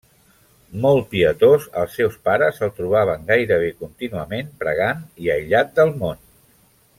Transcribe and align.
Molt 0.85 1.03
pietós, 1.11 1.67
els 1.81 1.97
seus 1.99 2.15
pares 2.29 2.57
el 2.67 2.73
trobaven 2.79 3.27
gairebé 3.29 3.69
contínuament 3.85 4.51
pregant 4.65 5.05
i 5.27 5.31
aïllat 5.35 5.71
del 5.83 5.95
món. 6.05 6.27